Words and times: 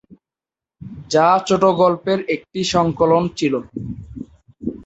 যা 1.11 1.27
ছোট 1.47 1.63
গল্পের 1.81 2.19
একটি 2.35 2.59
সংকলন 2.73 3.23
ছিল। 3.37 3.53